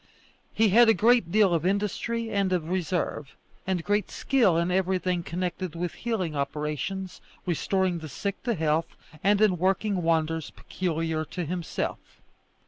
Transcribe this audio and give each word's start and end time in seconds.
He 0.51 0.69
had 0.69 0.89
a 0.89 0.95
great 0.95 1.31
deal 1.31 1.53
of 1.53 1.63
industry 1.63 2.31
and 2.31 2.51
of 2.51 2.69
reserve, 2.71 3.35
and 3.67 3.83
great 3.83 4.09
skill 4.09 4.57
in 4.57 4.71
everything 4.71 5.21
connected 5.21 5.75
with 5.75 5.93
healing 5.93 6.35
operations, 6.35 7.21
restoring 7.45 7.99
the 7.99 8.09
sick 8.09 8.41
to 8.41 8.55
health, 8.55 8.95
and 9.23 9.39
in 9.39 9.59
working 9.59 10.01
wonders 10.01 10.49
peculiar 10.49 11.23
to 11.25 11.45
himself. 11.45 11.99